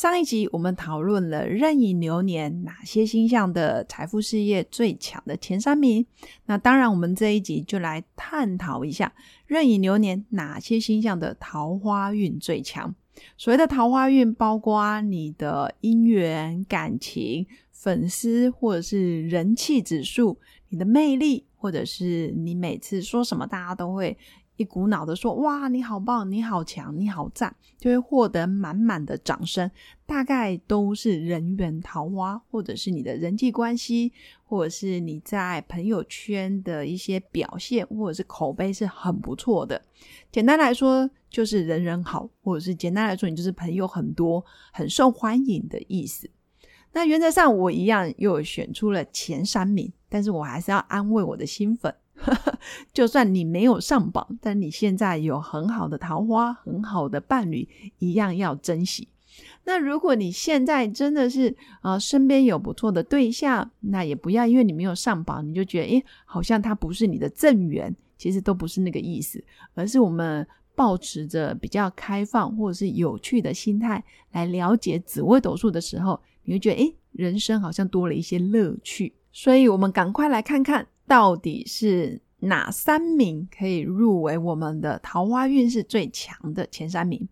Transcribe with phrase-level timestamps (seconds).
[0.00, 6.06] 上一集我们讨论了壬寅流年哪些星象的财富事业最强的前三名。
[6.46, 9.12] 那当然，我们这一集就来探讨一下
[9.46, 12.94] 壬寅流年哪些星象的桃花运最强。
[13.36, 20.38] 所谓的桃花运，包括你的姻缘、感情、粉丝或者是人气指数、
[20.70, 24.16] 你的魅力，或者是你每次说什么，大家都会。
[24.60, 29.70] 一股脑的说：“哇，你好棒，你好强，你好赞！”就会获得满满的掌声。
[30.04, 34.12] 大概都是人缘桃花，或者是你的人际关系，
[34.44, 39.80] 或者是你在朋友圈的一些表现，或者是口碑是很不错的。
[40.30, 44.44] 简单来说，就是人人好，或者是简单来说，你就是朋友很多，
[44.74, 46.28] 很受欢迎的意思。
[46.92, 51.94] 那原则上，我一样又选出了前三名，但是我还是要安慰我的新粉。
[52.92, 57.68] 就算你没有上榜，但你现在有很好的桃花、很好的伴侣，
[57.98, 59.08] 一样要珍惜。
[59.64, 67.94] 那如果你现在真的是啊，身边有不错的对象，那也不要因为你没有上榜，你就觉得诶，好像他不是你的正缘。
[68.18, 79.14] 其实都不是那个意思，而是我们保持着比较开放或者是有趣的心态来了解紫微斗数的时候，你会觉得诶，人生好像多了一些乐趣。
[79.32, 80.86] 所以，我们赶快来看看。
[81.10, 87.26] 到底是哪三名可以入围我们的桃花运势最强的前三名？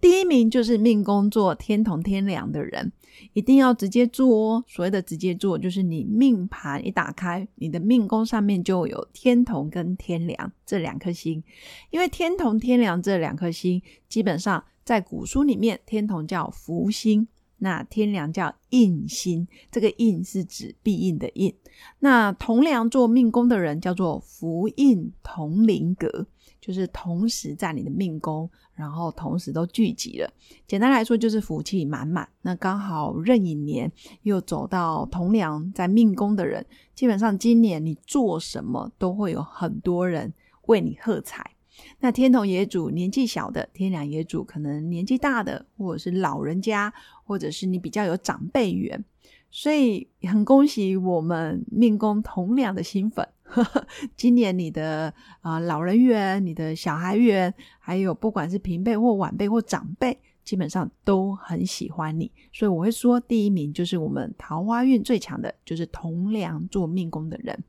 [0.00, 2.90] 第一名就是命宫做天同天梁的人，
[3.34, 4.64] 一定要直接做哦。
[4.66, 11.44] 所谓的直接做，就是你命盘一打开，你的命宫上面就有天同跟天梁这两颗星。
[11.90, 17.28] 因为天同天梁这两颗星，基本上在古书里面，天同叫福星。
[17.60, 21.54] 那天梁叫印星，这个印是指必印的印。
[22.00, 26.26] 那同梁做命宫的人叫做福印同灵格，
[26.60, 30.32] 就是同时在你的命宫，然后同时都聚集了。
[30.66, 32.28] 简单来说就是福气满满。
[32.42, 33.90] 那刚好壬寅年
[34.22, 40.32] 又走到同梁在命宫的人，基本上今年你做什么都会有很多人
[40.66, 41.52] 为你喝彩。
[42.00, 46.92] 那天同野主年纪小的，天梁野主可能年纪大的，或者是老人家，
[47.24, 49.04] 或者是你比较有长辈缘，
[49.50, 53.26] 所以很恭喜我们命宫同梁的新粉，
[54.16, 67.62] 今年你的啊老人缘、你的小孩缘，还有不管是平辈或晚辈或长辈，基本上都很喜欢你，所以我会说第一名就是我们桃花运最强的，就是同梁做命宫的人。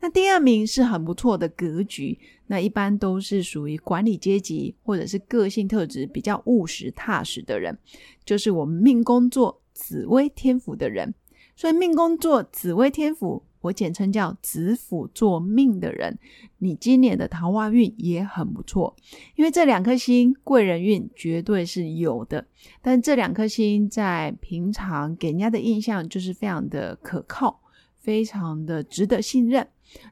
[0.00, 7.78] 那第二名是很不错的格局，那一般都是属于管理阶级或者是个性特质比较务实踏实的人，
[8.24, 11.14] 就是我们命宫座紫微天府的人。
[11.56, 16.18] 所以命宫座紫微天府，我简称叫紫府做命的人，
[16.58, 18.96] 你今年的桃花运也很不错，
[19.36, 22.44] 因为这两颗星贵人运绝对是有的。
[22.82, 27.60] 但这两颗星在平常给人家的印象就是非常的可靠。
[28.04, 29.66] 非常的值得信任。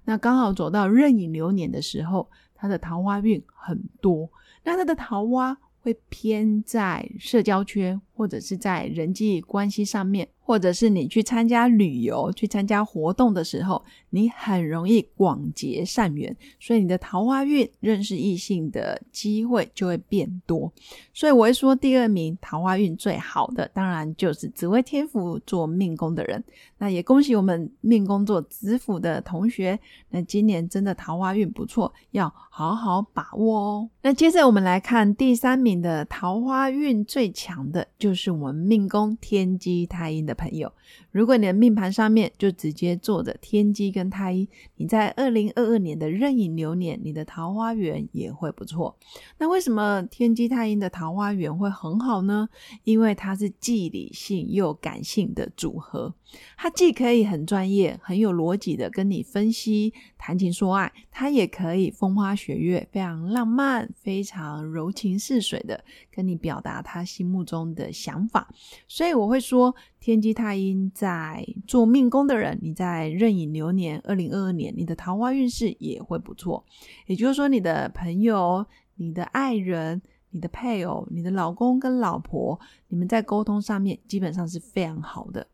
[0.05, 4.29] 那刚好走到壬寅流年的时候，他的桃花运很多。
[4.65, 10.27] 那他的桃花会偏在社交圈，或者是在人际关系上面。
[10.45, 13.83] 或者是你去参加旅游、去参加活动的时候，
[14.15, 20.71] 你很容易广结善缘，所以你的桃花运、认识异性的机会就会变多。
[21.15, 26.45] 所以我会说，第二名桃花运最好的，当然就是紫微天府做命宫的人。
[26.77, 29.79] 那也恭喜我们命宫做子府的同学，
[30.11, 33.89] 那今年真的桃花运不错，要好好把握哦。
[34.03, 40.35] 那接着我们来看第三名的桃花运最强的，就是我们命宫天机太阴的。
[40.35, 40.73] 朋友，
[41.11, 44.47] 如果你的命盘上面就直接坐着天机跟太阴，
[44.77, 48.97] 你在二零二二年的壬寅流年，你的桃花源也会不错。
[49.39, 52.49] 那为什么天机太阴的桃花源会很好呢？
[52.85, 56.15] 因为它是既理性又感性的组合，
[56.57, 68.49] 它既可以很专业、很有逻辑的跟你分析、谈情说爱，它也可以风花雪月、非常浪漫、非常柔情似水的跟你表达他心目中的想法。
[68.87, 69.75] 所以我会说。
[70.03, 76.65] 天机太阴在做命宫的人，你在壬寅流年二零二二年，你的桃花运势也会不错。
[77.07, 78.65] 也就是说，你的朋友、
[78.97, 80.01] 你的爱人、
[80.31, 82.59] 你的配偶、你的老公跟老婆，
[82.89, 85.47] 你们在沟通上面基本上是非常好的。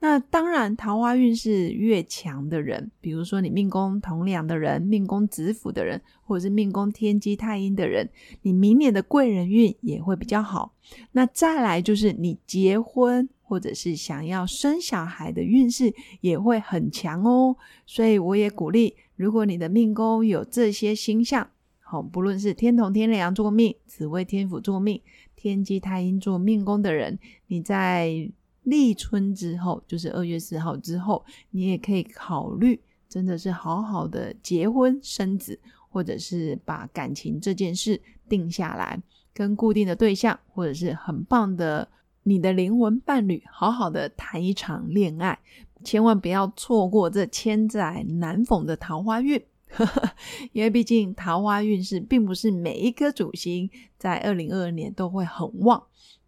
[0.00, 8.06] 那当然，桃花运势越强的人，比如说你命宫同梁的人、命宫子府的人，或者是命宫天机太阴的人，
[8.42, 10.74] 你明年的贵人运也会比较好。
[11.12, 17.54] 那再来就是你结婚或者是想要生小孩的运势也会很强哦。
[17.84, 21.46] 所以我也鼓励，如果你的命宫有这些星象，
[21.80, 24.98] 好，不论是天同、天梁做命、紫微天府做命、
[25.36, 27.18] 天机太阴做命宫的人，
[27.48, 28.32] 你在。
[28.64, 32.78] 立春之后，就是二月四号之后，你也可以考虑，
[33.08, 35.58] 真的是好好的结婚生子，
[35.88, 39.02] 或者是把感情这件事定下来，
[39.34, 41.88] 跟固定的对象，或者是很棒的
[42.24, 45.38] 你的灵魂伴侣，好好的谈一场恋爱，
[45.82, 49.42] 千万不要错过这千载难逢的桃花运，
[50.52, 55.82] 因为毕竟桃花运势并不是每一颗主星在二零二二年都会很旺。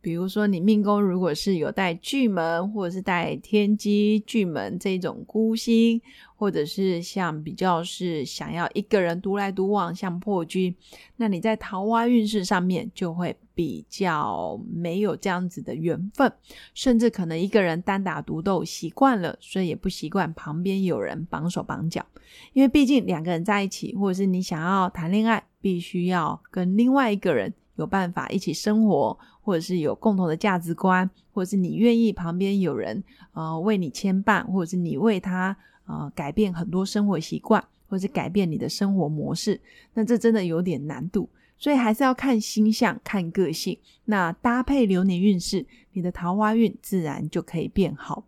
[0.04, 5.98] 比如说，你命宫如果是有带巨门，或者是带天机巨门这种孤星，
[6.36, 10.76] 或者是像比较是想要一个人独来独往，像破军，
[11.16, 16.30] 那你在桃花运势上面就会比较没有这样子的缘分，
[16.74, 22.04] 甚至可能一个人单打独斗习惯了，所以也不习惯旁边有人绑手绑脚，
[22.52, 29.16] 因为毕竟两个人在一起，或者是你想要谈恋爱，必须要跟另外一个人有办法一起生活。
[29.46, 33.04] 或者是有共同的价值观，或者是你愿意旁边有人
[33.34, 35.54] 呃为你牵绊，或者是你为他
[35.84, 39.60] 呃改变很多生活习惯，或者是改变你的生活模式，
[39.92, 41.28] 那这真的有点难度，
[41.58, 48.24] 所以还是要看星象、看个性，那搭配流年运势，你的桃花运自然就可以变好。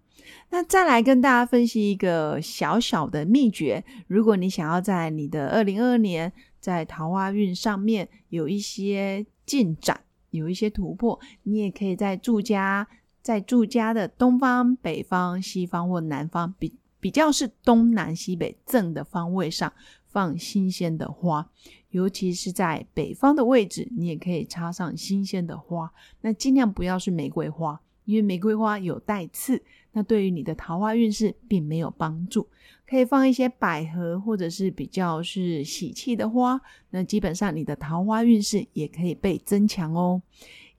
[0.50, 6.31] 那再来跟大家分析一个小小的秘诀，如果你想要在你的二零二二年
[6.66, 10.00] 在桃花运上面有一些进展。
[10.30, 12.88] 有一些突破，你也可以在住家，
[13.22, 19.72] 在住家的东方、北方、西方或南方，比比较是东南西北正的方位上
[20.08, 21.48] 放新鲜的花，
[21.90, 25.92] 尤其是在北方的位置，你也可以插上新鲜的花。
[26.20, 32.48] 那尽量不要是玫瑰花，因为玫瑰花有带刺，那对于你的桃花运势并没有帮助。
[32.88, 36.60] 可以放一些百合，或者是比较是喜气的花，
[36.90, 40.22] 那基本上你的桃花运势也可以被增强哦。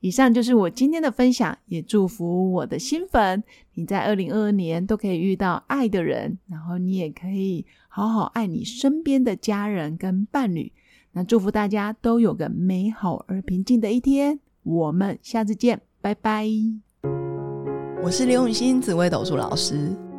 [0.00, 3.42] 以上就是我今天的分享，也祝福我的新粉，
[3.74, 10.72] 你在二零二二年都可以遇到爱的人，然后你也可以好好爱你身边的家人跟伴侣。
[11.12, 16.46] 那祝福大家都有个美好而平静的一天，我们下次见，拜拜。
[18.04, 20.07] 我是刘永新紫薇斗数老师。